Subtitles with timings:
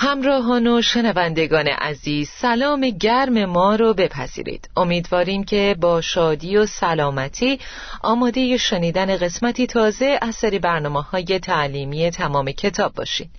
[0.00, 4.70] همراهان و شنوندگان عزیز سلام گرم ما رو بپذیرید.
[4.76, 7.58] امیدواریم که با شادی و سلامتی
[8.02, 13.30] آماده شنیدن قسمتی تازه از سری برنامه های تعلیمی تمام کتاب باشید.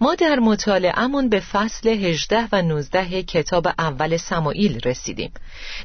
[0.00, 5.32] ما در مطالعهمون به فصل 18 و 19 کتاب اول سمایل رسیدیم.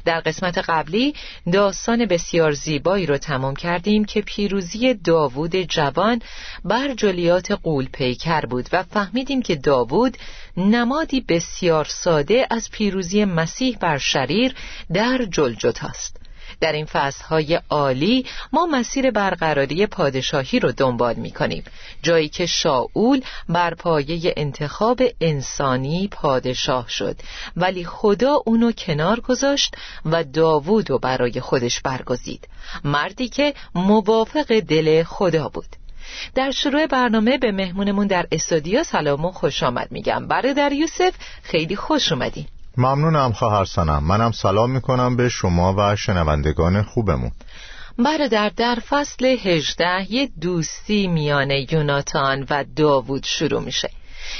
[0.04, 1.14] در قسمت قبلی
[1.52, 6.22] داستان بسیار زیبایی رو تمام کردیم که پیروزی داوود جوان
[6.64, 10.16] بر جلیات قول پیکر بود و فهمیدیم که داوود
[10.56, 14.54] نمادی بسیار ساده از پیروزی مسیح بر شریر
[14.92, 16.15] در جلجت است
[16.60, 21.64] در این فصلهای عالی ما مسیر برقراری پادشاهی رو دنبال می کنیم
[22.02, 27.16] جایی که شاول بر پایه انتخاب انسانی پادشاه شد.
[27.56, 32.48] ولی خدا اونو کنار گذاشت و داوود رو برای خودش برگزید.
[32.84, 35.76] مردی که موافق دل خدا بود.
[36.34, 40.28] در شروع برنامه به مهمونمون در استودیو سلام و خوش آمد میگم.
[40.28, 42.46] برادر یوسف خیلی خوش اومدین.
[42.78, 44.04] ممنونم خواهر سنم.
[44.04, 47.30] منم سلام می‌کنم به شما و شنوندگان خوبمون.
[47.98, 53.90] برادر در فصل 18 یه دوستی میان یوناتان و داوود شروع میشه.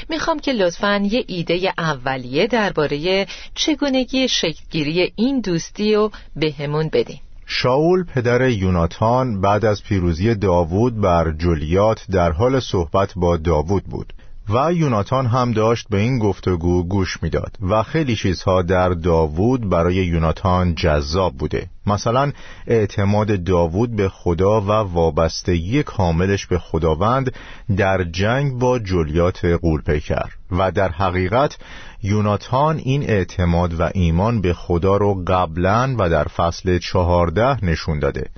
[0.09, 7.19] می‌خوام که لطفا یه ایده اولیه درباره چگونگی شکلگیری این دوستی رو بهمون بدین.
[7.45, 14.13] شاول پدر یوناتان بعد از پیروزی داوود بر جولیات در حال صحبت با داوود بود.
[14.49, 19.95] و یوناتان هم داشت به این گفتگو گوش می‌داد و خیلی چیزها در داوود برای
[19.95, 21.69] یوناتان جذاب بوده.
[21.85, 22.31] مثلا
[22.67, 27.33] اعتماد داوود به خدا و وابستگی کاملش به خداوند
[27.77, 31.57] در جنگ با جلیات قولپیکر و در حقیقت
[32.03, 38.29] یوناتان این اعتماد و ایمان به خدا رو قبلا و در فصل چهارده نشون داده.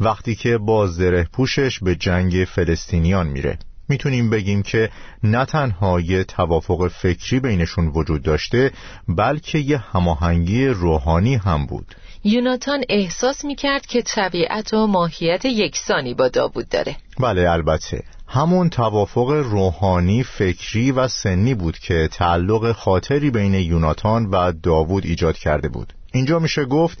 [0.00, 3.58] وقتی که با زره پوشش به جنگ فلسطینیان میره.
[3.88, 4.90] می‌تونیم بگیم که
[5.22, 8.70] نه تنها یه توافق فکری بینشون وجود داشته
[9.08, 11.94] بلکه یه هماهنگی روحانی هم بود.
[12.24, 16.96] یوناتان احساس می‌کرد که طبیعت و ماهیت یکسانی با داوود داره.
[17.20, 18.02] بله البته.
[18.28, 25.36] همون توافق روحانی فکری و سنی بود که تعلق خاطری بین یوناتان و داوود ایجاد
[25.36, 25.92] کرده بود.
[26.14, 26.98] اینجا میشه گفت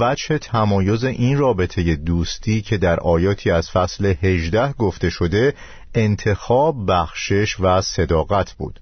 [0.00, 5.54] وجه تمایز این رابطه دوستی که در آیاتی از فصل 18 گفته شده
[5.94, 8.80] انتخاب بخشش و صداقت بود.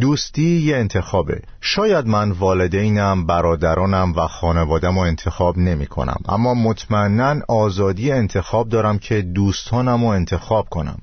[0.00, 1.42] دوستی یه انتخابه.
[1.60, 8.98] شاید من والدینم برادرانم و خانوادم رو انتخاب نمی کنم اما مطمئنا آزادی انتخاب دارم
[8.98, 10.98] که دوستانم رو انتخاب کنم.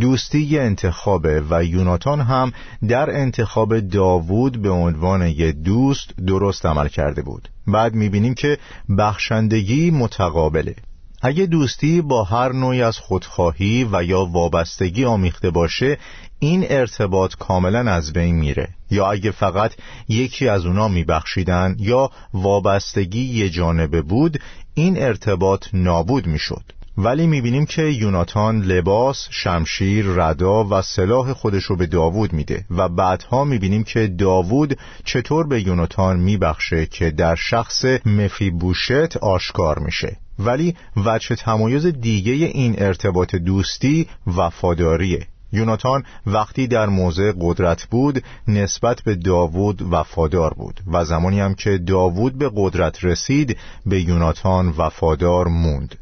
[0.00, 2.52] دوستی انتخابه و یوناتان هم
[2.88, 7.48] در انتخاب داوود به عنوان یه دوست درست عمل کرده بود.
[7.66, 8.58] بعد می‌بینیم که
[8.98, 10.74] بخشندگی متقابله.
[11.22, 15.98] اگه دوستی با هر نوعی از خودخواهی و یا وابستگی آمیخته باشه
[16.38, 18.68] این ارتباط کاملا از بین میره.
[18.90, 19.72] یا اگه فقط
[20.08, 24.40] یکی از اونا میبخشیدن یا وابستگی یه جانبه بود
[24.74, 26.64] این ارتباط نابود می‌شد.
[26.98, 32.88] ولی می‌بینیم که یوناتان لباس، شمشیر، ردا و سلاح خودش رو به داوود میده و
[32.88, 40.16] بعدها می‌بینیم که داوود چطور به یوناتان میبخشه که در شخص مفیبوشت آشکار میشه.
[40.38, 44.06] ولی وجه تمایز دیگه این ارتباط دوستی
[44.36, 45.26] وفاداریه.
[45.52, 51.78] یوناتان وقتی در موضع قدرت بود نسبت به داوود وفادار بود و زمانی هم که
[51.78, 53.56] داوود به قدرت رسید
[53.86, 55.94] به یوناتان وفادار موند.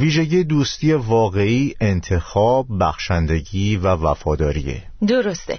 [0.00, 4.82] ویژگی دوستی واقعی انتخاب، بخشندگی و وفاداریه.
[5.06, 5.58] درسته.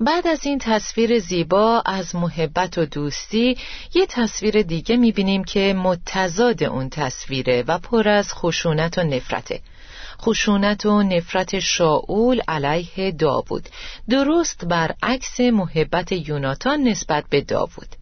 [0.00, 3.56] بعد از این تصویر زیبا از محبت و دوستی
[3.94, 9.60] یه تصویر دیگه می‌بینیم که متضاد اون تصویره و پر از خشونت و نفرته.
[10.20, 13.68] خشونت و نفرت شاول علیه داوود.
[14.10, 17.96] درست برعکس محبت یوناتان نسبت به داوود.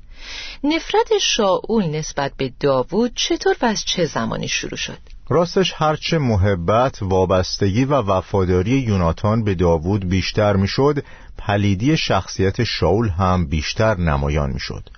[0.65, 7.03] نفرت شاول نسبت به داوود چطور و از چه زمانی شروع شد؟ راستش هرچه محبت،
[7.03, 11.05] وابستگی و وفاداری یوناتان به داوود بیشتر می‌شد،
[11.39, 14.89] پلیدی شخصیت شاول هم بیشتر نمایان می‌شد.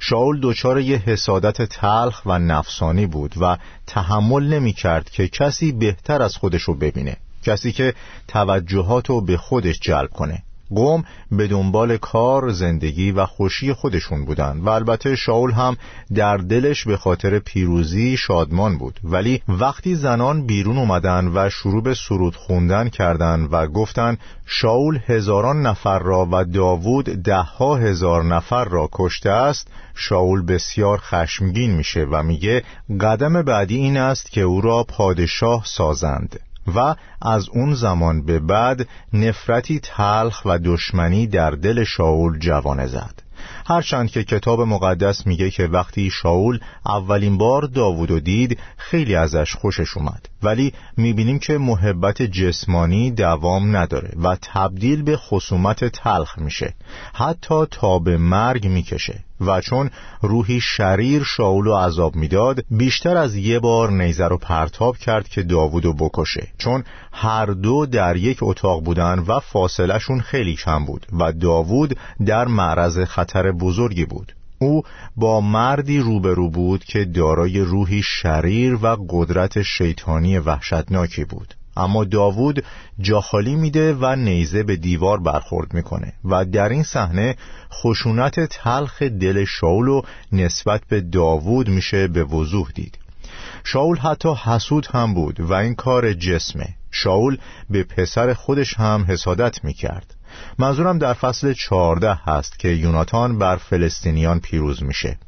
[0.00, 3.56] شاول دچار یه حسادت تلخ و نفسانی بود و
[3.86, 7.94] تحمل نمی کرد که کسی بهتر از خودشو ببینه کسی که
[8.28, 10.42] توجهاتو به خودش جلب کنه
[10.74, 15.76] قوم به دنبال کار، زندگی و خوشی خودشون بودن و البته شاول هم
[16.14, 19.00] در دلش به خاطر پیروزی شادمان بود.
[19.04, 24.16] ولی وقتی زنان بیرون اومدن و شروع به سرود خوندن کردند و گفتن
[24.46, 31.70] شاول هزاران نفر را و داوود دهها هزار نفر را کشته است شاول بسیار خشمگین
[31.70, 32.62] میشه و میگه
[33.00, 36.40] قدم بعدی این است که او را پادشاه سازند.
[36.76, 43.22] و از اون زمان به بعد نفرتی تلخ و دشمنی در دل شاول جوانه زد.
[43.68, 49.96] هرچند که کتاب مقدس میگه که وقتی شاول اولین بار داوودو دید خیلی ازش خوشش
[49.96, 50.28] اومد.
[50.42, 56.74] ولی می‌بینیم که محبت جسمانی دوام نداره و تبدیل به خصومت تلخ میشه.
[57.14, 59.90] حتی تا به مرگ می‌کشه و چون
[60.22, 65.42] روحی شریر شاول و عذاب می‌داد بیشتر از یه بار نیزه رو پرتاب کرد که
[65.42, 66.48] داوودو بکشه.
[66.58, 72.46] چون هر دو در یک اتاق بودن و فاصلهشون خیلی کم بود و داوود در
[72.46, 74.34] معرض خطر بزرگی بود.
[74.58, 74.82] او
[75.16, 81.54] با مردی روبرو بود که دارای روحی شریر و قدرت شیطانی وحشتناکی بود.
[81.76, 82.64] اما داوود
[83.00, 87.36] جاخالی میده و نیزه به دیوار برخورد می‌کنه و در این صحنه
[87.72, 90.02] خشونت تلخ دل شاول
[90.32, 92.98] نسبت به داوود میشه به وضوح دید.
[93.64, 96.68] شاول حتی حسود هم بود و این کار جسمه.
[96.90, 97.38] شاول
[97.70, 100.14] به پسر خودش هم حسادت می‌کرد.
[100.58, 105.18] منظورم در فصل چهارده هست که یوناتان بر فلسطینیان پیروز میشه.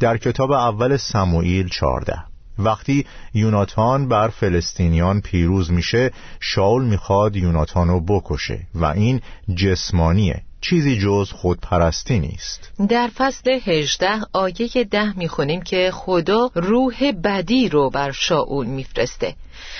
[0.00, 2.22] در کتاب اول سموئیل چهارده.
[2.58, 6.10] وقتی یوناتان بر فلسطینیان پیروز میشه
[6.40, 9.20] شاول می‌خواد یوناتان رو بکشه و این
[9.54, 10.42] جسمانیه.
[10.60, 12.72] چیزی جز خودپرستی نیست.
[12.88, 19.34] در فصل 18 آیه ده می‌خونیم که خدا روح بدی رو بر شاول میفرسته.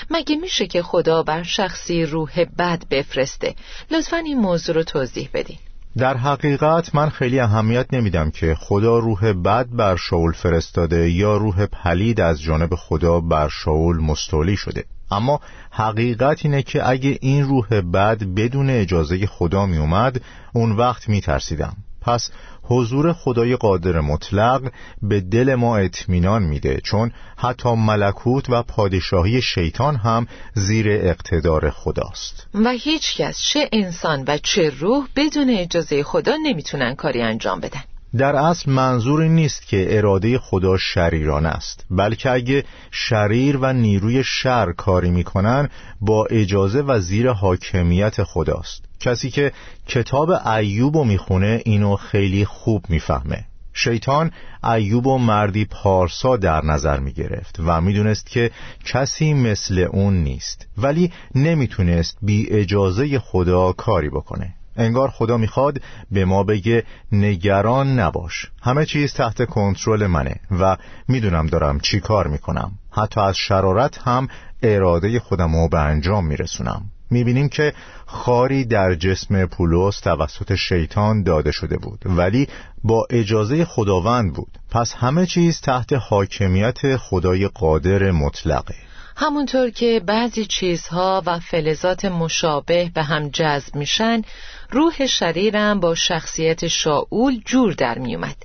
[0.09, 3.55] مگه میشه که خدا بر شخصی روح بد بفرسته؟
[3.91, 5.57] لطفا این موضوع رو توضیح بدین.
[5.97, 11.65] در حقیقت من خیلی اهمیت نمیدم که خدا روح بد بر شاول فرستاده یا روح
[11.65, 14.85] پلید از جانب خدا بر شاول مستولی شده.
[15.11, 15.39] اما
[15.71, 20.21] حقیقت اینه که اگه این روح بد بدون اجازه خدا می اومد
[20.53, 22.31] اون وقت می ترسیدم پس
[22.63, 24.71] حضور خدای قادر مطلق
[25.01, 32.47] به دل ما اطمینان میده چون حتی ملکوت و پادشاهی شیطان هم زیر اقتدار خداست.
[32.53, 37.83] و هیچ کس چه انسان و چه روح بدون اجازه خدا نمی‌تونن کاری انجام بدن.
[38.17, 44.71] در اصل منظور نیست که اراده خدا شریران است بلکه اگه شریر و نیروی شر
[44.71, 45.69] کاری می‌کنن
[46.01, 48.85] با اجازه و زیر حاکمیت خداست.
[48.99, 49.51] کسی که
[49.87, 53.45] کتاب ایوب رو می‌خونه اینو خیلی خوب می‌فهمه.
[53.73, 54.31] شیطان
[54.63, 58.51] ایوب و مردی پارسا در نظر می گرفت و می‌دونست که
[58.85, 64.55] کسی مثل اون نیست ولی نمی‌تونست بی اجازه خدا کاری بکنه.
[64.77, 65.81] انگار خدا می‌خواد
[66.11, 68.51] به ما بگه نگران نباش.
[68.61, 72.71] همه چیز تحت کنترل منه و می‌دونم دارم چی کار می‌کنم.
[72.91, 74.27] حتی از شرارت هم
[74.63, 76.81] اراده خودم رو به انجام میرسونم.
[77.09, 77.73] می‌بینیم که
[78.05, 82.47] خاری در جسم پولس توسط شیطان داده شده بود ولی
[82.83, 84.57] با اجازه خداوند بود.
[84.69, 88.75] پس همه چیز تحت حاکمیت خدای قادر مطلقه.
[89.15, 94.21] همونطور که بعضی چیزها و فلزات مشابه به هم جذب میشن
[94.69, 98.35] روح شریرم با شخصیت شاول جور در میومد.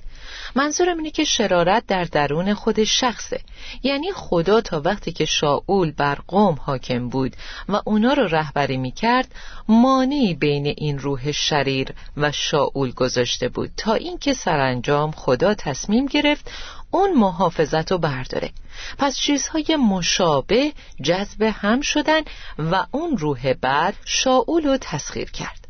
[0.55, 3.41] منظورم اینه که شرارت در درون خود شخصه.
[3.83, 7.35] یعنی خدا تا وقتی که شاول بر قوم حاکم بود
[7.69, 9.35] و اونا رو رهبری می‌کرد
[9.67, 16.51] مانعی بین این روح شریر و شاول گذاشته بود تا اینکه سرانجام خدا تصمیم گرفت
[16.97, 18.49] اون محافظت رو برداره.
[18.97, 20.73] پس چیزهای مشابه
[21.03, 22.21] جذب هم شدن
[22.57, 25.67] و اون روح بعد شاول رو تسخیر کرد.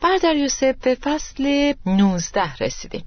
[0.00, 3.04] بردر یوسف به فصل 19 رسیدیم.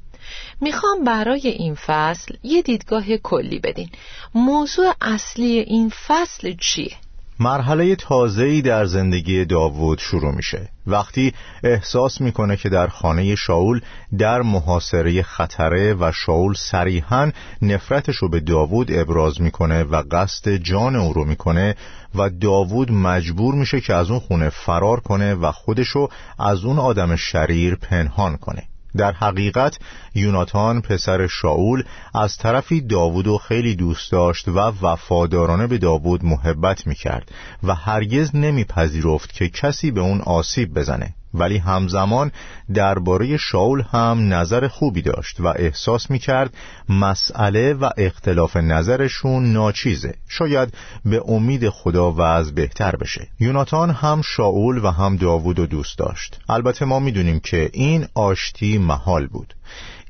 [0.61, 3.89] می‌خوام برای این فصل یه دیدگاه کلی بدین.
[4.35, 6.95] موضوع اصلی این فصل چیه؟
[7.39, 10.69] مرحله تازه‌ای در زندگی داوود شروع میشه.
[10.87, 13.81] وقتی احساس می‌کنه که در خانه شاول
[14.17, 20.95] در محاصره خطره و شاول صریحا نفرتش رو به داوود ابراز می‌کنه و قصد جان
[20.95, 21.75] او رو می‌کنه
[22.15, 27.15] و داوود مجبور میشه که از اون خونه فرار کنه و خودشو از اون آدم
[27.15, 28.63] شریر پنهان کنه.
[28.97, 29.77] در حقیقت
[30.15, 36.87] یوناتان پسر شاول از طرفی داوود و خیلی دوست داشت و وفادارانه به داوود محبت
[36.87, 37.31] می‌کرد
[37.63, 41.16] و هرگز نمیپذیرفت که کسی به اون آسیب بزنه.
[41.33, 42.31] ولی همزمان
[42.73, 46.53] درباره شاول هم نظر خوبی داشت و احساس می‌کرد
[46.89, 50.15] مسئله و اختلاف نظرشون ناچیزه.
[50.29, 50.73] شاید
[51.05, 53.27] به امید خدا وضع بهتر بشه.
[53.39, 56.39] یوناتان هم شاول و هم داوود و دوست داشت.
[56.49, 59.53] البته ما می‌دونیم که این آشتی محال بود.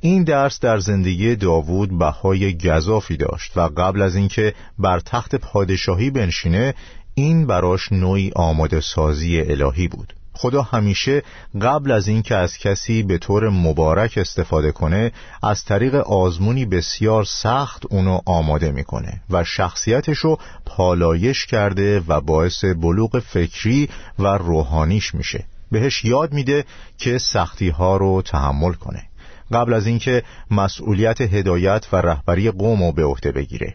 [0.02, 6.10] این درس در زندگی داوود بهای گذافی داشت و قبل از اینکه بر تخت پادشاهی
[6.10, 6.74] بنشینه
[7.14, 10.14] این براش نوعی آماده سازی الهی بود.
[10.38, 11.24] خدا همیشه
[11.62, 15.12] قبل از اینکه از کسی به طور مبارک استفاده کنه
[15.44, 23.20] از طریق آزمونی بسیار سخت اونو آماده می‌کنه و شخصیتشو پالایش کرده و باعث بلوغ
[23.20, 23.90] فکری
[24.20, 25.46] و روحانیش میشه.
[25.72, 26.66] بهش یاد میده
[26.98, 29.04] که سختی ها رو تحمل کنه.
[29.52, 33.74] قبل از اینکه مسئولیت هدایت و رهبری قوم رو به عهده بگیره.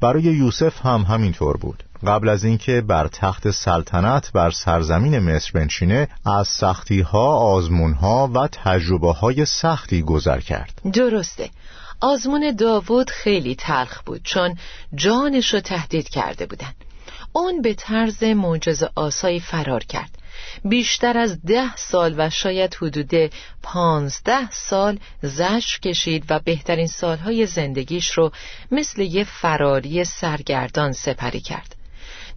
[0.00, 1.84] برای یوسف هم همینطور بود.
[2.06, 8.30] قبل از اینکه بر تخت سلطنت بر سرزمین مصر بنشینه از سختی ها، آزمون ها
[8.34, 10.80] و تجربه های سختی گذر کرد.
[10.92, 11.50] درسته.
[12.00, 14.58] آزمون داوود خیلی تلخ بود چون
[14.94, 16.72] جانش رو تهدید کرده بودن.
[17.32, 20.10] اون به طرز معجز آسایی فرار کرد.
[20.64, 28.10] بیشتر از ده سال و شاید حدود پانزده سال زش کشید و بهترین سالهای زندگیش
[28.10, 28.32] رو
[28.70, 31.76] مثل یه فراری سرگردان سپری کرد.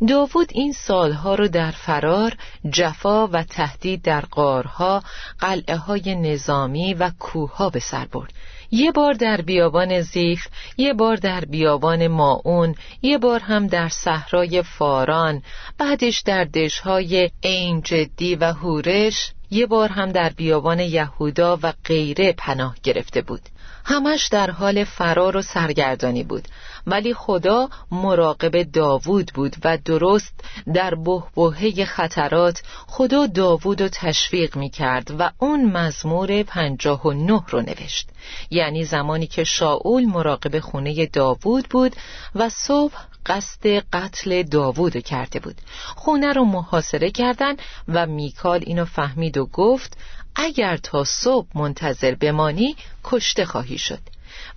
[0.07, 2.35] داوود این سالها رو در فرار
[2.71, 5.03] جفا و تهدید در قارها
[5.39, 8.33] قلعه های نظامی و کوهها به سر برد.
[8.71, 10.47] یه بار در بیابان زیف
[10.77, 15.41] یه بار در بیابان ماون یه بار هم در صحرای فاران
[15.77, 22.33] بعدش در دشهای عین جدی و هورش یه بار هم در بیابان یهودا و غیره
[22.37, 23.41] پناه گرفته بود.
[23.85, 26.47] همش در حال فرار و سرگردانی بود.
[26.87, 30.33] ولی خدا مراقب داوود بود و درست
[30.73, 37.43] در بهبهه خطرات خدا داوود رو تشویق می کرد و اون مزمور پنجاه و نه
[37.49, 38.09] رو نوشت.
[38.49, 41.95] یعنی زمانی که شاول مراقب خونه داوود بود
[42.35, 45.55] و صبح قصد قتل داوود کرده بود.
[45.95, 47.55] خونه رو محاصره کردن
[47.87, 49.97] و میکال اینو فهمید و گفت
[50.35, 53.99] اگر تا صبح منتظر بمانی کشته خواهی شد.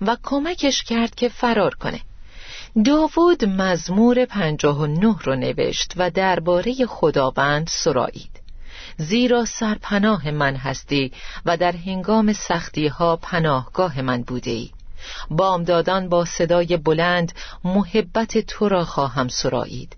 [0.01, 2.01] و کمکش کرد که فرار کنه.
[2.85, 8.41] داوود مزمور پنجاه و نه رو نوشت و درباره خداوند سرایید.
[8.97, 11.13] زیرا سرپناه من هستی
[11.47, 14.71] و در هنگام سختی ها پناهگاه من بوده ای
[15.31, 17.33] بامدادان با صدای بلند
[17.65, 19.97] محبت تو را خواهم سرایید.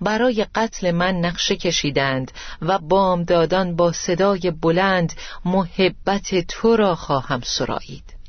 [0.00, 2.32] برای قتل من نقشه کشیدند
[2.62, 5.12] و بامدادان با صدای بلند
[5.44, 8.19] محبت تو را خواهم سرایید.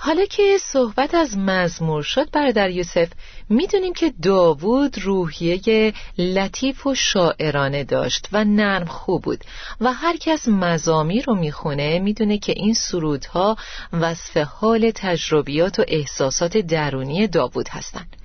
[0.00, 3.08] حالا که صحبت از مزمور شد برادر یوسف
[3.48, 9.44] می‌دونیم که داوود روحیه لطیف و شاعرانه داشت و نرم خوب بود
[9.80, 13.56] و هر کس مزامی رو می‌خونه می‌دونه که این سرودها
[13.92, 18.16] وصف حال تجربیات و احساسات درونی داوود هستند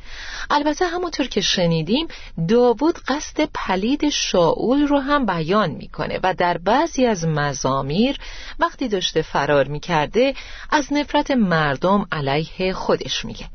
[0.49, 2.07] البته همونطور که شنیدیم
[2.47, 8.17] داوود قصد پلید شاول رو هم بیان می‌کنه و در بعضی از مزامیر
[8.59, 10.33] وقتی داشته فرار می‌کرده
[10.69, 13.45] از نفرت مردم علیه خودش میگه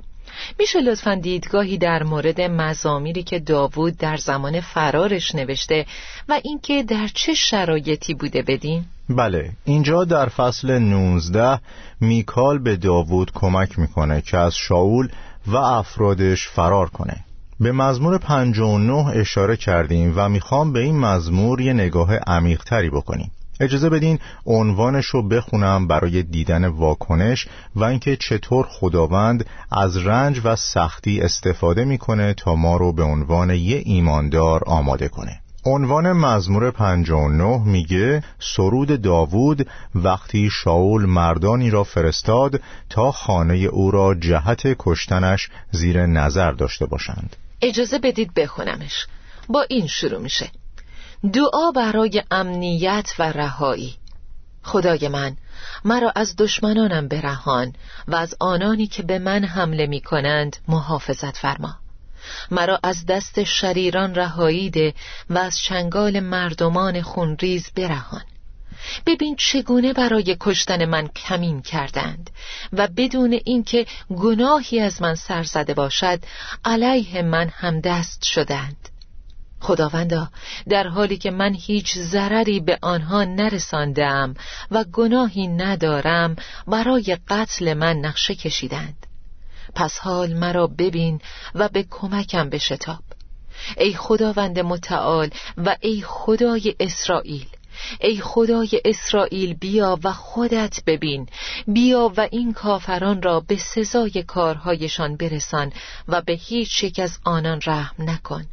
[0.59, 5.87] میشه لطفا دیدگاهی در مورد مزامیری که داوود در زمان فرارش نوشته
[6.29, 11.61] و اینکه در چه شرایطی بوده بدین؟ بله اینجا در فصل 19
[12.01, 15.09] میکال به داوود کمک می‌کنه که از شاول
[15.49, 17.25] و افرادش فرار کنه.
[17.61, 23.31] به مزمور 59 اشاره کردیم و می‌خوام به این مزمور یه نگاه عمیقتری بکنیم.
[23.61, 30.57] اجازه بدین عنوانش رو بخونم برای دیدن واکنش و اینکه چطور خداوند از رنج و
[30.57, 35.41] سختی استفاده می‌کنه تا ما رو به عنوان یه ایماندار آماده کنه.
[35.69, 42.61] عنوان مزمور 59 میگه سرود داوود وقتی شاول مردانی را فرستاد
[42.91, 47.37] تا خانه او را جهت کشتنش زیر نظر داشته باشند.
[47.63, 49.07] اجازه بدید بخونمش.
[49.49, 50.51] با این شروع میشه.
[51.33, 53.95] دعا برای امنیت و رهایی.
[54.63, 55.37] خدای من
[55.85, 57.73] مرا از دشمنانم برهان
[58.09, 61.75] و از آنانی که به من حمله می کنند محافظت فرما.
[62.51, 64.95] مرا از دست شریران رهایی ده
[65.31, 68.25] و از شنگال مردمان خونریز برهان.
[69.07, 72.31] ببین چگونه برای کشتن من کمین کردند
[72.73, 76.21] و بدون اینکه گناهی از من سر زده باشد
[76.65, 78.89] علیه من هم دست شدند.
[79.61, 80.29] خداوندا
[80.69, 84.35] در حالی که من هیچ ضرری به آنها نرساندم
[84.71, 89.08] و گناهی ندارم برای قتل من نقشه کشیدند.
[89.75, 91.21] پس حال مرا ببین
[91.55, 93.03] و به کمکم بشتاب.
[93.77, 97.47] ای خداوند متعال و ای خدای اسرائیل
[98.01, 101.29] ای خدای اسرائیل بیا و خودت ببین.
[101.67, 105.73] بیا و این کافران را به سزای کارهایشان برسان
[106.09, 108.47] و به هیچ یک از آنان رحم نکن.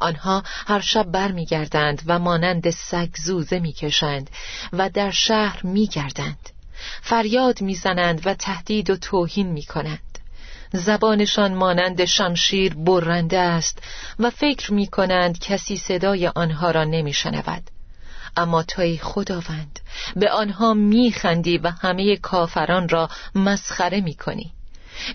[0.00, 4.30] آنها هر شب برمیگردند و مانند سگ زوزه می‌کشند
[4.72, 6.50] و در شهر میگردند.
[7.02, 10.13] فریاد می‌زنند و تهدید و توهین می‌کنند.
[10.76, 13.82] زبانشان مانند شمشیر برنده است
[14.18, 17.62] و فکر می کنند کسی صدای آنها را نمی شنود.
[18.36, 19.80] اما توی خداوند
[20.16, 24.52] به آنها میخندی و همه کافران را مسخره می کنی.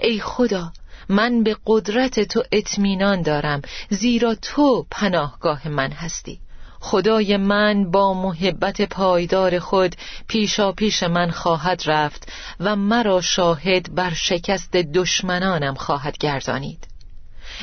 [0.02, 0.72] ای خدا
[1.10, 6.40] من به قدرت تو اطمینان دارم زیرا تو پناهگاه من هستی
[6.80, 9.96] خدای من با محبت پایدار خود
[10.28, 16.88] پیشا پیش من خواهد رفت و مرا شاهد بر شکست دشمنانم خواهد گردانید.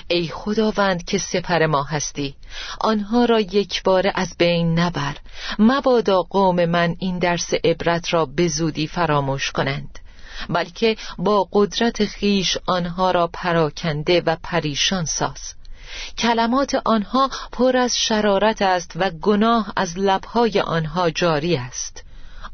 [0.08, 2.34] ای خداوند که سپر ما هستی
[2.80, 5.16] آنها را یک بار از بین نبر.
[5.58, 9.98] مبادا قوم من این درس عبرت را به زودی فراموش کنند.
[10.48, 15.54] بلکه با قدرت خیش آنها را پراکنده و پریشان ساز.
[16.18, 22.02] کلمات آنها پر از شرارت است و گناه از لبهای آنها جاری است.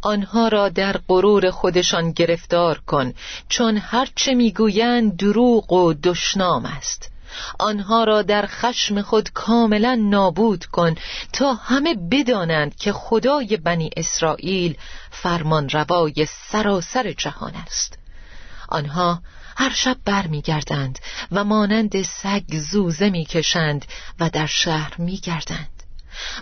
[0.03, 3.13] آنها را در غرور خودشان گرفتار کن
[3.49, 7.13] چون هرچه می‌گویند دروغ و دشنام است.
[7.59, 10.95] آنها را در خشم خود کاملا نابود کن
[11.33, 14.77] تا همه بدانند که خدای بنی اسرائیل
[15.11, 17.99] فرمان روای سراسر جهان است.
[18.69, 19.23] آنها
[19.57, 20.99] هر شب برمیگردند
[21.33, 23.87] و مانند سگ زوزه می‌کشند
[24.21, 25.69] و در شهر میگردند.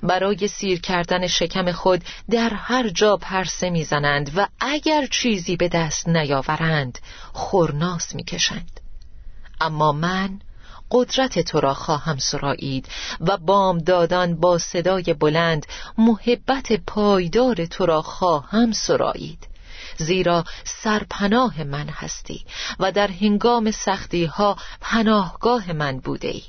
[0.03, 6.09] برای سیر کردن شکم خود در هر جا پرسه می‌زنند و اگر چیزی به دست
[6.09, 6.99] نیاورند
[7.33, 8.81] خورناس می‌کشند.
[9.61, 10.41] اما من
[10.91, 12.89] قدرت تو را خواهم سرایید
[13.21, 15.67] و بام دادن با صدای بلند
[15.99, 19.50] محبت پایدار تو را خواهم سرایید.
[20.03, 22.45] زیرا سرپناه من هستی
[22.81, 26.43] و در هنگام سختی ها پناهگاه من بوده ای.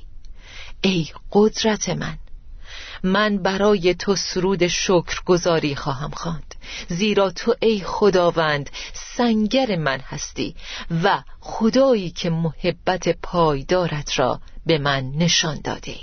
[0.82, 2.18] ای قدرت من
[3.04, 6.56] من برای تو سرود شکر گذاری خواهم خواند.
[6.88, 8.70] زیرا تو ای خداوند
[9.18, 10.56] سنگر من هستی
[11.04, 15.96] و خدایی که محبت پایدارت را به من نشان داده.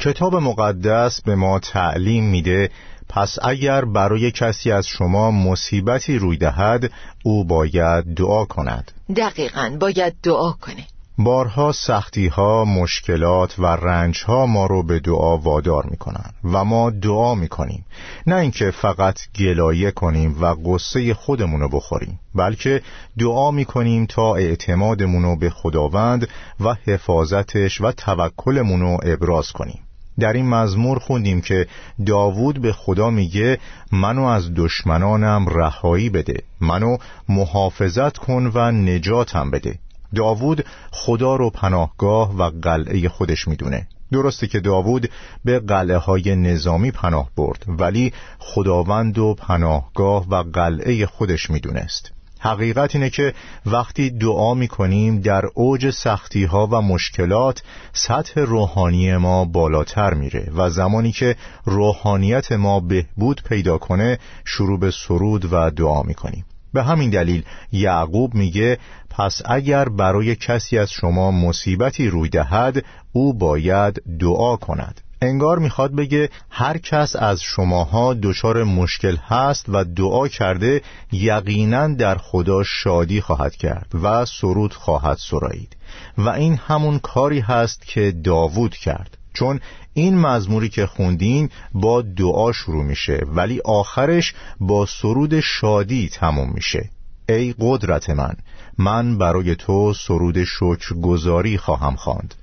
[0.00, 2.70] کتاب مقدس به ما تعلیم میده
[3.08, 6.90] پس اگر برای کسی از شما مصیبتی روی دهد
[7.24, 8.92] او باید دعا کند.
[9.16, 10.86] دقیقا باید دعا کنه.
[11.18, 16.90] بارها سختی ها، مشکلات و رنج ها ما رو به دعا وادار می‌کنن و ما
[16.90, 17.84] دعا می‌کنیم.
[18.26, 22.82] نه اینکه فقط گلایه کنیم و قصه خودمون رو بخوریم بلکه
[23.18, 26.28] دعا می‌کنیم تا اعتمادمون رو به خداوند
[26.60, 29.85] و حفاظتش و توکلمون رو ابراز کنیم.
[30.20, 31.66] در این مزمور خوندیم که
[32.06, 33.58] داوود به خدا میگه
[33.92, 36.96] منو از دشمنانم رهایی بده منو
[37.28, 39.78] محافظت کن و نجاتم بده.
[40.14, 43.88] داوود خدا رو پناهگاه و قلعه خودش می‌دونه.
[44.12, 45.10] درسته که داوود
[45.44, 52.15] به قلعه های نظامی پناه برد ولی خداوند و پناهگاه و قلعه خودش می‌دونست.
[52.40, 53.34] حقیقت اینه که
[53.66, 60.70] وقتی دعا می‌کنیم در اوج سختی ها و مشکلات سطح روحانی ما بالاتر میره و
[60.70, 66.44] زمانی که روحانیت ما بهبود پیدا کنه شروع به سرود و دعا می‌کنیم.
[66.72, 68.78] به همین دلیل یعقوب میگه
[69.10, 75.00] پس اگر برای کسی از شما مصیبتی روی دهد او باید دعا کند.
[75.26, 82.18] انگار می‌خواد بگه هر کس از شماها دچار مشکل هست و دعا کرده یقینا در
[82.18, 85.76] خدا شادی خواهد کرد و سرود خواهد سرایید.
[86.18, 89.18] و این همون کاری هست که داوود کرد.
[89.34, 89.60] چون
[89.94, 96.90] این مزموری که خوندین با دعا شروع میشه ولی آخرش با سرود شادی تموم میشه.
[97.28, 98.34] ای قدرت من
[98.78, 102.34] من برای تو سرود شکر گذاری خواهم خواند.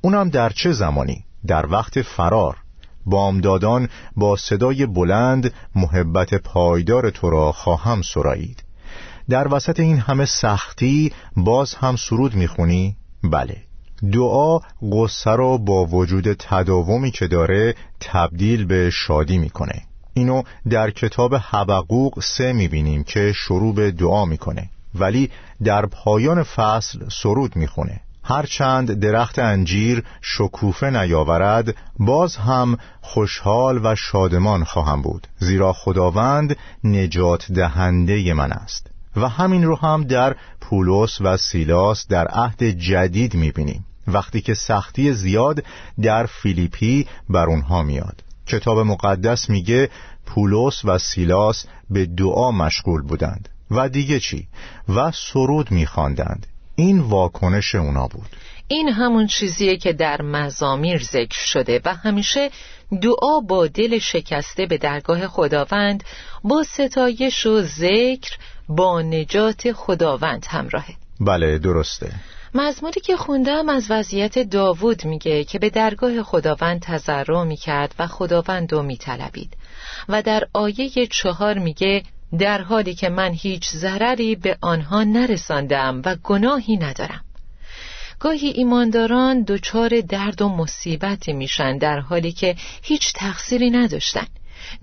[0.00, 2.56] اونم در چه زمانی؟ در وقت فرار.
[3.06, 8.64] بامدادان با صدای بلند محبت پایدار تو را خواهم سرایید.
[9.28, 13.56] در وسط این همه سختی باز هم سرود می‌خونی؟ بله.
[14.12, 14.58] دعا
[14.92, 19.82] قصه را با وجود تداومی که داره تبدیل به شادی می‌کنه.
[20.14, 24.70] اینو در کتاب حبقوق سه می‌بینیم که شروع به دعا می‌کنه.
[24.94, 25.30] ولی
[25.64, 28.00] در پایان فصل سرود می‌خونه.
[28.28, 37.52] هرچند درخت انجیر شکوفه نیاورد باز هم خوشحال و شادمان خواهم بود زیرا خداوند نجات
[37.52, 38.90] دهنده من است.
[39.16, 45.12] و همین رو هم در پولس و سیلاس در عهد جدید می‌بینیم وقتی که سختی
[45.12, 45.64] زیاد
[46.02, 48.24] در فیلیپی بر اونها میاد.
[48.46, 49.90] کتاب مقدس میگه
[50.26, 53.48] پولس و سیلاس به دعا مشغول بودند.
[53.70, 54.48] و دیگه چی؟
[54.88, 56.46] و سرود میخواندند.
[56.78, 58.28] این واکنش اونا بود.
[58.68, 62.50] این همون چیزیه که در مزامیر ذکر شده و همیشه
[63.02, 66.04] دعا با دل شکسته به درگاه خداوند
[66.44, 68.36] با ستایش و ذکر
[68.68, 70.94] با نجات خداوند همراهه.
[71.20, 72.12] بله درسته.
[72.54, 78.72] مزموری که خوندم از وضعیت داوود میگه که به درگاه خداوند تضرع می‌کرد و خداوند
[78.72, 79.56] رو میطلبید.
[80.08, 82.02] و در آیه چهار میگه
[82.38, 87.24] در حالی که من هیچ ضرری به آنها نرساندم و گناهی ندارم.
[88.20, 94.26] گاهی ایمانداران دچار درد و مصیبتی میشن در حالی که هیچ تقصیری نداشتن.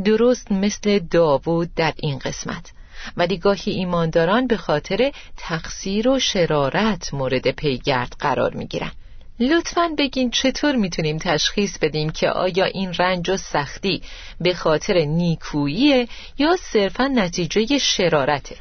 [0.05, 2.71] درست مثل داوود در این قسمت.
[3.17, 8.91] ولی گاهی ایمانداران به خاطر تقصیر و شرارت مورد پیگرد قرار می‌گیرن.
[9.39, 14.01] لطفا بگین چطور می‌تونیم تشخیص بدیم که آیا این رنج و سختی
[14.41, 18.55] به خاطر نیکویی یا صرفا نتیجه شرارته؟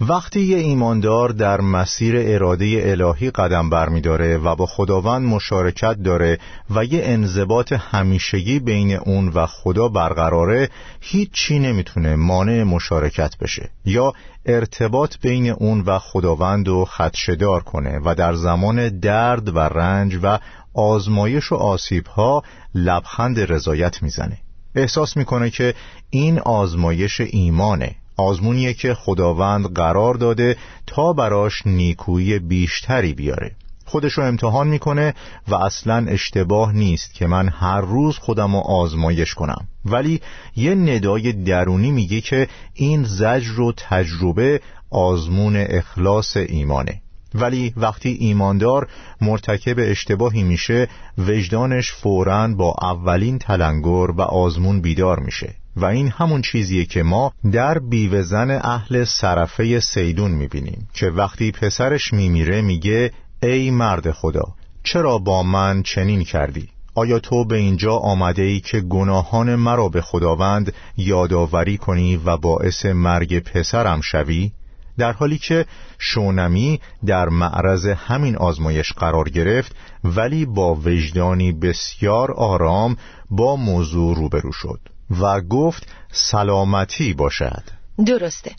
[0.00, 6.38] وقتی یه ایماندار در مسیر اراده الهی قدم برمیداره و با خداوند مشارکت داره
[6.70, 13.70] و یه انضباط همیشگی بین اون و خدا برقراره هیچ چی نمی‌تونه مانع مشارکت بشه
[13.84, 14.12] یا
[14.46, 20.38] ارتباط بین اون و خداوند رو خدشدار کنه و در زمان درد و رنج و
[20.74, 22.42] آزمایش و آسیب ها
[22.74, 24.38] لبخند رضایت می‌زنه.
[24.74, 25.74] احساس می‌کنه که
[26.10, 27.96] این آزمایش ایمانه.
[28.18, 33.52] آزمونیه که خداوند قرار داده تا براش نیکویی بیشتری بیاره.
[33.84, 35.14] خودشو امتحان می‌کنه
[35.48, 39.68] و اصلا اشتباه نیست که من هر روز خودم رو آزمایش کنم.
[39.84, 40.20] ولی
[40.56, 47.00] یه ندای درونی میگه که این زجر و تجربه آزمون اخلاص ایمانه.
[47.34, 48.88] ولی وقتی ایماندار
[49.20, 55.54] مرتکب اشتباهی میشه وجدانش فوراً با اولین تلنگر و آزمون بیدار میشه.
[55.80, 62.12] و این همون چیزیه که ما در بیوزن اهل سرفه سیدون می‌بینیم که وقتی پسرش
[62.12, 63.12] میمیره میگه
[63.42, 68.80] ای مرد خدا چرا با من چنین کردی؟ آیا تو به اینجا آمده ای که
[68.80, 74.52] گناهان مرا به خداوند یادآوری کنی و باعث مرگ پسرم شوی؟
[74.98, 75.66] در حالی که
[75.98, 82.96] شونمی در معرض همین آزمایش قرار گرفت ولی با وجدانی بسیار آرام
[83.30, 84.80] با موضوع روبرو شد
[85.10, 87.62] و گفت سلامتی باشد.
[88.06, 88.52] درسته.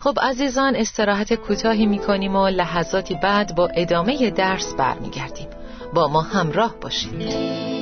[0.00, 5.48] خب عزیزان استراحت کوتاهی می‌کنیم و لحظاتی بعد با ادامه درس برمیگردیم.
[5.94, 7.81] با ما همراه باشید.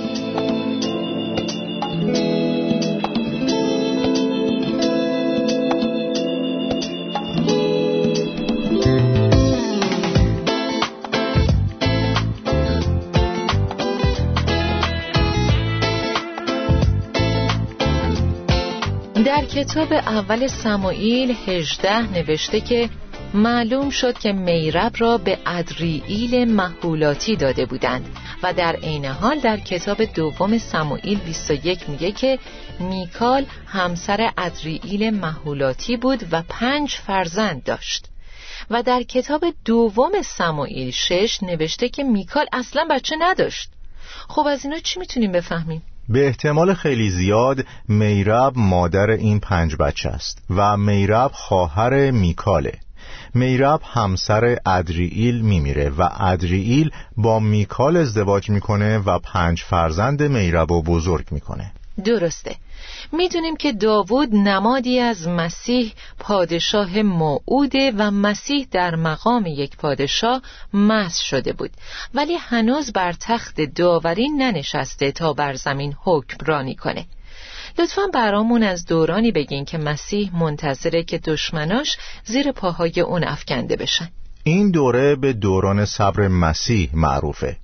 [19.24, 22.90] در کتاب اول سمایل 18 نوشته که
[23.34, 29.56] معلوم شد که میرب را به ادریئیل محولاتی داده بودند و در عین حال در
[29.56, 32.38] کتاب دوم سموئیل 21 میگه که
[32.78, 38.06] میکال همسر ادریئیل محولاتی بود و پنج فرزند داشت
[38.70, 43.70] و در کتاب دوم سموئیل 6 نوشته که میکال اصلا بچه نداشت
[44.28, 50.08] خب از اینا چی می‌تونیم بفهمیم؟ به احتمال خیلی زیاد میرب مادر این پنج بچه
[50.08, 52.72] است و میرب خواهر میکاله.
[53.34, 60.82] میرب همسر ادریئیل میمیره و ادریئیل با میکال ازدواج می‌کنه و پنج فرزند میرب و
[60.82, 61.72] بزرگ می‌کنه.
[62.04, 62.56] درسته.
[63.12, 70.42] می‌دونیم که داوود نمادی از مسیح پادشاه موعوده و مسیح در مقام یک پادشاه
[70.74, 71.70] مس شده بود.
[72.14, 77.06] ولی هنوز بر تخت داوری ننشسته تا بر زمین حکمرانی کنه.
[77.78, 84.08] لطفا برامون از دورانی بگین که مسیح منتظره که دشمناش زیر پاهای اون افکنده بشن.
[84.44, 87.56] این دوره به دوران صبر مسیح معروفه.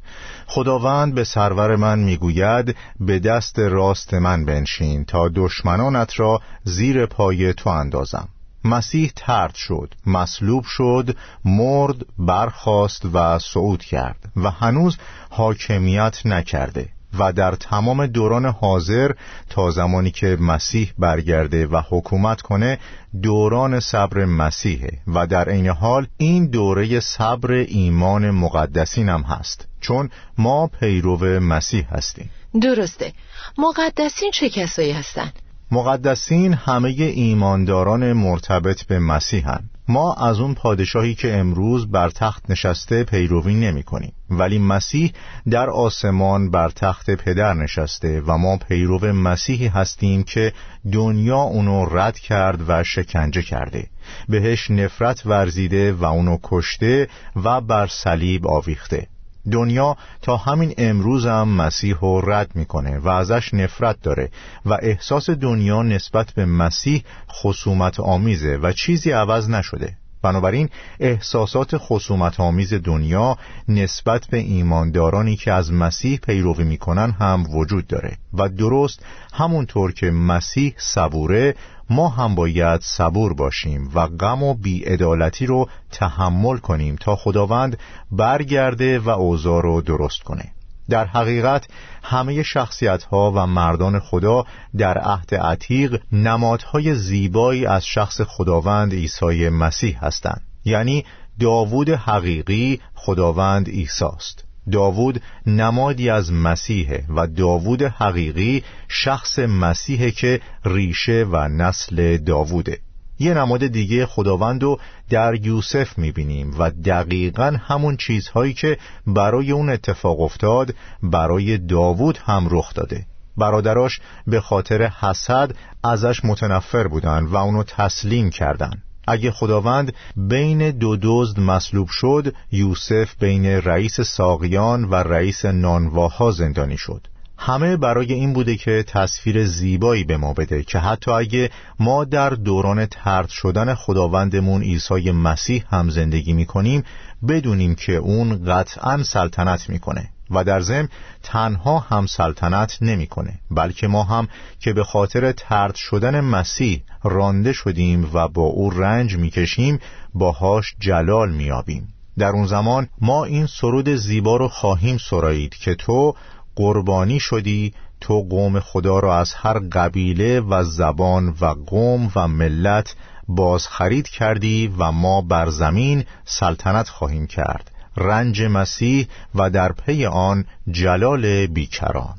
[0.47, 7.53] خداوند به سرور من می‌گوید به دست راست من بنشین تا دشمنانت را زیر پای
[7.55, 8.29] تو اندازم.
[8.65, 14.97] مسیح ترد شد مصلوب شد مرد برخاست و صعود کرد و هنوز
[15.31, 16.89] حاکمیت نکرده.
[17.19, 19.13] و در تمام دوران حاضر
[19.51, 22.79] تا زمانی که مسیح برگرده و حکومت کنه
[23.23, 30.11] دوران صبر مسیحه و در عین حال این دوره صبر ایمان مقدسین هم هست چون
[30.39, 32.31] ما پیرو مسیح هستیم.
[32.63, 33.13] درسته.
[33.59, 35.33] مقدسین چه کسایی هستند؟
[35.71, 39.71] مقدسین همه ایمانداران مرتبط به مسیحن.
[39.89, 44.13] ما از اون پادشاهی که امروز بر تخت نشسته پیروی نمی کنیم.
[44.31, 45.13] ولی مسیح
[45.51, 50.53] در آسمان بر تخت پدر نشسته و ما پیرو مسیحی هستیم که
[50.93, 53.87] دنیا اونو رد کرد و شکنجه کرده.
[54.29, 57.09] بهش نفرت ورزیده و اونو کشته
[57.45, 59.07] و بر صلیب آویخته.
[59.53, 64.31] دنیا تا همین امروز هم مسیح رو رد می‌کنه و ازش نفرت داره
[64.67, 69.97] و احساس دنیا نسبت به مسیح خصومت آمیزه و چیزی عوض نشده.
[70.23, 70.69] بنابراین
[71.01, 78.17] احساسات خصومت آمیز دنیا نسبت به ایماندارانی که از مسیح پیروی می‌کنن هم وجود داره
[78.35, 81.55] و درست همونطور که مسیح صبوره
[81.91, 87.79] ما هم باید صبور باشیم و غم و بیعدالتی رو تحمل کنیم تا خداوند
[88.11, 90.53] برگرده و اوضاع رو درست کنه.
[90.89, 91.67] در حقیقت
[92.03, 94.45] همه شخصیت ها و مردان خدا
[94.77, 100.43] در عهد عتیق نمادهای زیبایی از شخص خداوند عیسی مسیح هستند.
[100.65, 101.05] یعنی
[101.41, 104.46] داوود حقیقی خداوند عیسی است.
[104.73, 112.79] داوود نمادی از مسیحه و داوود حقیقی شخص مسیحه که ریشه و نسل داووده.
[113.19, 119.71] یه نماد دیگه خداوند رو در یوسف می‌بینیم و دقیقا همون چیزهایی که برای اون
[119.71, 123.07] اتفاق افتاد برای داوود هم رخ داده.
[123.37, 128.83] برادراش به خاطر حسد ازش متنفر بودن و اونو تسلیم کردن.
[129.07, 136.77] اگه خداوند بین دو دزد مصلوب شد یوسف بین رئیس ساقیان و رئیس نانواها زندانی
[136.77, 137.07] شد.
[137.39, 142.31] همه برای این بوده که تصویر زیبایی به ما بده که حتی اگه ما در
[142.31, 146.85] دوران ترد شدن خداوندمون عیسی مسیح هم زندگی می‌کنیم
[147.29, 150.11] بدونیم که اون قطعا سلطنت می‌کنه.
[150.31, 150.89] و در ضمن
[151.23, 154.29] تنها هم سلطنت نمی‌کنه بلکه ما هم
[154.61, 159.81] که به خاطر ترد شدن مسیح رانده شدیم و با او رنج می‌کشیم
[160.15, 166.15] باهاش جلال میابیم در اون زمان ما این سرود زیبا رو خواهیم سرایید که تو
[166.57, 172.95] قربانی شدی تو قوم خدا را از هر قبیله و زبان و قوم و ملت
[173.29, 177.71] باز خرید کردی و ما بر زمین سلطنت خواهیم کرد.
[177.97, 182.15] رنج مسیح و در پی آن جلال بیکران.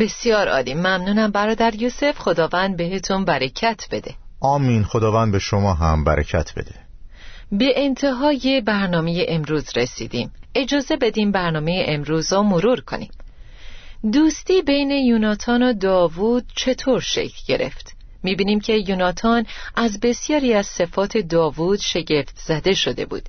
[0.00, 0.74] بسیار عالی.
[0.74, 2.18] ممنونم برادر یوسف.
[2.18, 4.14] خداوند بهتون برکت بده.
[4.40, 4.84] آمین.
[4.84, 6.74] خداوند به شما هم برکت بده.
[7.52, 10.30] به انتهای برنامه امروز رسیدیم.
[10.54, 13.10] اجازه بدیم برنامه امروز رو مرور کنیم.
[14.12, 17.92] دوستی بین یوناتان و داوود چطور شکل گرفت؟
[18.22, 23.28] می‌بینیم که یوناتان از بسیاری از صفات داوود شگفت زده شده بود.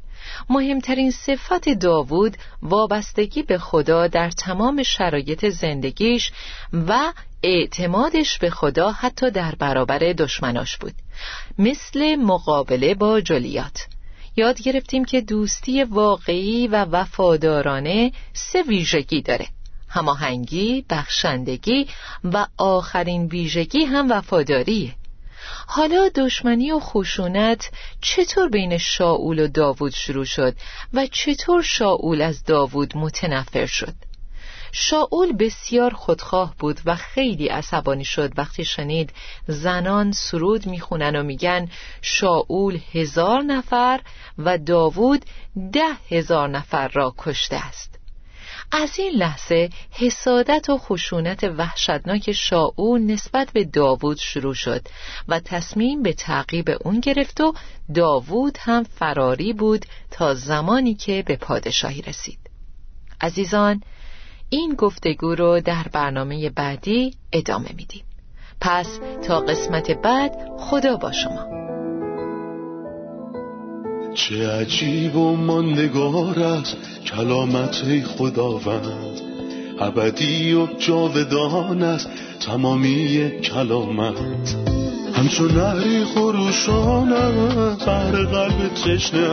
[0.50, 6.32] مهمترین صفت داوود وابستگی به خدا در تمام شرایط زندگیش
[6.74, 10.94] و اعتمادش به خدا حتی در برابر دشمناش بود.
[11.58, 13.88] مثل مقابله با جلیات.
[14.36, 19.48] یاد گرفتیم که دوستی واقعی و وفادارانه سه ویژگی داره.
[19.90, 21.88] هماهنگی، بخشندگی
[22.24, 24.96] و آخرین ویژگی هم وفاداریه.
[25.68, 30.56] حالا دشمنی و خشونت چطور بین شاول و داوود شروع شد
[30.94, 33.94] و چطور شاول از داوود متنفر شد؟
[34.76, 38.32] شاول بسیار خودخواه بود و خیلی عصبانی شد.
[38.38, 39.14] وقتی شنید
[39.48, 41.70] زنان سرود می‌خونن و میگن
[42.02, 44.00] شاول هزار نفر
[44.38, 45.26] و داوود
[45.74, 47.93] ده هزار نفر را کشته است.
[48.76, 54.82] از این لحظه حسادت و خشونت وحشتناک شاول نسبت به داوود شروع شد
[55.28, 57.54] و تصمیم به تعقیب اون گرفت و
[57.96, 62.40] داوود هم فراری بود تا زمانی که به پادشاهی رسید.
[63.22, 63.84] عزیزان
[64.50, 68.04] این گفتگو رو در برنامه بعدی ادامه میدیم.
[68.62, 71.63] پس تا قسمت بعد خدا با شما.
[74.16, 79.22] چه عجیب و ماندگار است کلامت خداوند.
[79.80, 84.56] ابدی و جاودان است تمامی کلامت.
[85.14, 86.06] همچون نهری
[86.50, 86.70] است
[87.86, 89.28] بر قلب تشنه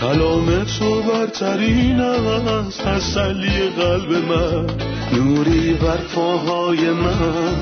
[0.00, 4.66] کلام تو برترین است تسلی قلب من.
[5.12, 7.56] نوری بر پاهای من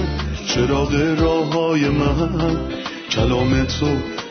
[0.46, 2.56] چراغ راه های من.
[3.10, 4.15] کلام تو